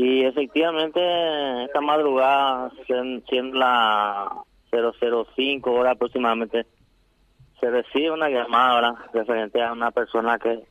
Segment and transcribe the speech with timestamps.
[0.00, 1.00] Y efectivamente,
[1.64, 6.66] esta madrugada, siendo la 005 hora aproximadamente,
[7.58, 10.62] se recibe una llamada referente a una persona que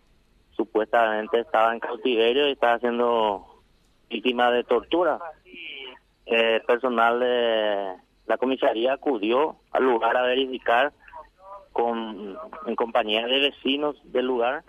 [0.51, 3.63] supuestamente estaba en cautiverio y estaba siendo
[4.09, 5.19] víctima de tortura.
[6.25, 7.95] Eh, personal de
[8.27, 10.93] la comisaría acudió al lugar a verificar
[11.73, 14.63] con en compañía de vecinos del lugar,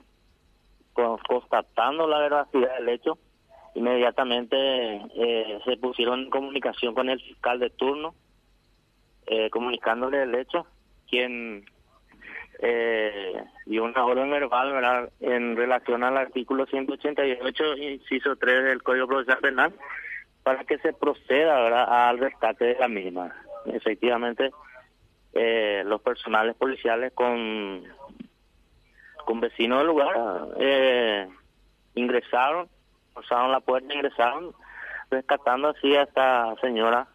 [0.92, 3.18] constatando la veracidad del hecho.
[3.74, 8.14] Inmediatamente eh, se pusieron en comunicación con el fiscal de turno,
[9.26, 10.66] eh, comunicándole el hecho,
[11.08, 11.64] quien
[12.60, 15.10] eh, dio una orden verbal ¿verdad?
[15.20, 19.72] en relación al artículo 188, inciso 3 del Código Procesal Penal,
[20.42, 22.08] para que se proceda ¿verdad?
[22.08, 23.34] al rescate de la misma.
[23.66, 24.50] Efectivamente,
[25.34, 27.84] eh, los personales policiales con,
[29.24, 30.16] con vecinos del lugar
[30.58, 31.28] eh,
[31.94, 32.68] ingresaron,
[33.18, 34.54] forzaron la puerta, ingresaron,
[35.10, 37.08] rescatando así a esta señora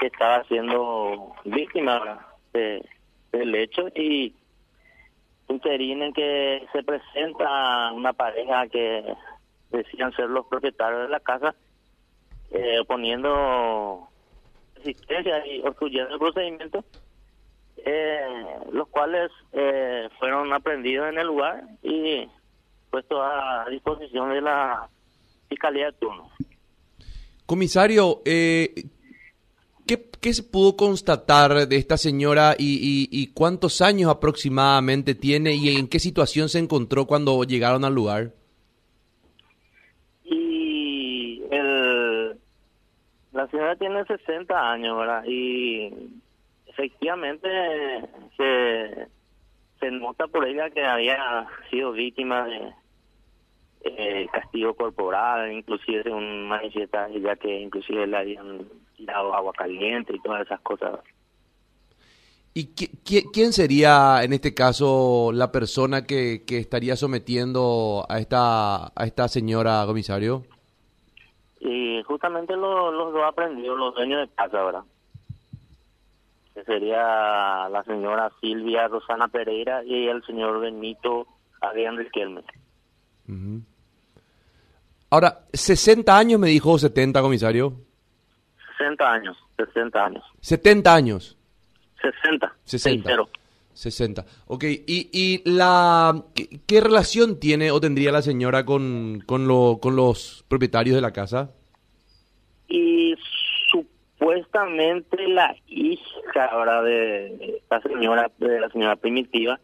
[0.00, 3.88] que estaba siendo víctima del hecho.
[3.94, 4.34] Y
[5.48, 9.04] interinen que se presenta una pareja que
[9.70, 11.54] decían ser los propietarios de la casa
[12.52, 14.08] eh, poniendo
[14.76, 16.84] resistencia y obstruyendo el procedimiento,
[17.84, 22.30] eh, los cuales eh, fueron aprendidos en el lugar y
[22.90, 24.88] puestos a disposición de la
[25.48, 26.30] Fiscalía de turno.
[27.46, 28.74] Comisario, eh,
[29.86, 35.86] ¿qué, se pudo constatar de esta señora y, y, cuántos años aproximadamente tiene y en
[35.86, 38.32] qué situación se encontró cuando llegaron al lugar?
[43.36, 45.22] La señora tiene 60 años, ¿verdad?
[45.26, 45.92] Y
[46.66, 47.48] efectivamente
[48.34, 49.08] se,
[49.86, 52.72] se nota por ella que había sido víctima de
[53.82, 60.20] eh, castigo corporal, inclusive según manifiesta ella que inclusive le habían dado agua caliente y
[60.20, 61.00] todas esas cosas.
[62.52, 69.04] ¿Y quién sería en este caso la persona que, que estaría sometiendo a esta, a
[69.04, 70.44] esta señora comisario?
[71.60, 74.84] Y justamente los, los dos aprendidos, los dueños de casa, ¿verdad?
[76.56, 81.26] Que sería la señora Silvia Rosana Pereira y el señor Benito
[81.60, 82.44] Adrián Riquelme.
[85.10, 87.74] Ahora, 60 años me dijo 70, comisario.
[88.78, 90.24] 60 años, 60 años.
[90.40, 91.36] 70 años.
[92.00, 92.56] 60.
[92.64, 93.10] 60.
[93.74, 94.24] 60.
[94.46, 96.24] Ok, ¿y, y la
[96.66, 101.12] ¿qué, relación tiene o tendría la señora con, con, lo, con los propietarios de la
[101.12, 101.50] casa?
[102.66, 103.14] Y
[104.26, 109.60] supuestamente la hija ahora de esta señora, de la señora primitiva,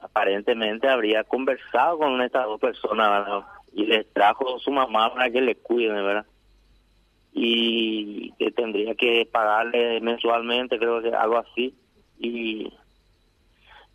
[0.00, 5.54] aparentemente habría conversado con estas dos personas y les trajo su mamá para que le
[5.56, 6.24] cuiden, ¿verdad?
[7.34, 11.74] Y que tendría que pagarle mensualmente, creo que algo así.
[12.18, 12.72] Y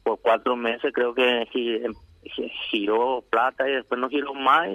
[0.04, 1.48] por cuatro meses creo que
[2.70, 4.70] giró plata y después no giró más.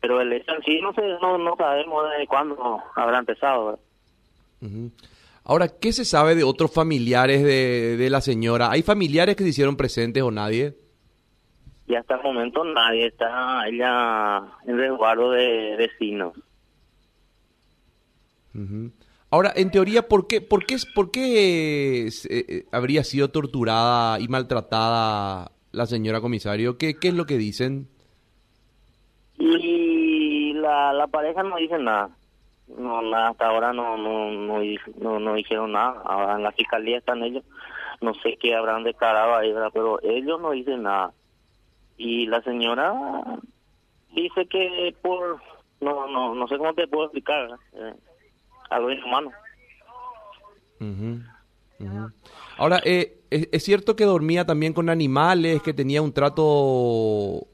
[0.00, 3.78] Pero el hecho en sí no, sé, no, sabemos de cuándo habrá empezado.
[5.44, 8.70] Ahora, ¿qué se sabe de otros familiares de, de la señora?
[8.70, 10.76] ¿Hay familiares que se hicieron presentes o nadie?
[11.88, 16.34] Y hasta el momento nadie está ella en resguardo de vecinos.
[19.30, 24.28] Ahora, en teoría, ¿por qué, por qué, por qué eh, eh, habría sido torturada y
[24.28, 26.76] maltratada la señora comisario?
[26.76, 27.88] ¿Qué, qué es lo que dicen?
[29.38, 32.10] Y la, la pareja no dice nada.
[32.76, 36.02] No, hasta ahora no, no, no, no, dijeron nada.
[36.04, 37.44] Ahora en la fiscalía están ellos.
[38.00, 41.12] No sé qué habrán declarado ahí, pero ellos no dicen nada.
[41.96, 42.94] Y la señora
[44.14, 45.40] dice que por...
[45.80, 47.50] No, no, no sé cómo te puedo explicar.
[47.72, 47.94] Eh,
[48.70, 49.30] algo inhumano.
[52.56, 57.46] Ahora, eh, ¿es, cierto que dormía también con animales, que tenía un trato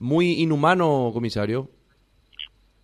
[0.00, 1.68] muy inhumano, comisario?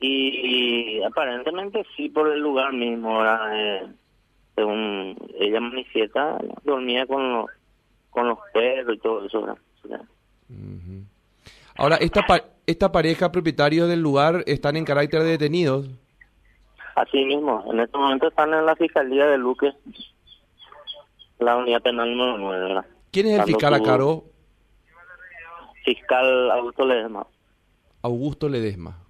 [0.00, 3.86] Y, aparentemente sí, por el lugar mismo, eh,
[4.54, 7.46] según ella manifiesta, dormía con los,
[8.10, 9.56] con los perros y todo eso.
[11.76, 12.24] Ahora, esta,
[12.66, 15.88] esta pareja propietarios del lugar están en carácter de detenidos.
[16.94, 19.72] Así mismo, en este momento están en la Fiscalía de Luque,
[21.40, 24.24] la unidad penal número 9, ¿Quién es el fiscal a cargo?
[25.84, 27.26] Fiscal Augusto Ledesma.
[28.02, 29.03] Augusto Ledesma.